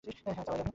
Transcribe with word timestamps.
হ্যাঁ, 0.03 0.35
চালাই 0.37 0.53
আমি। 0.55 0.69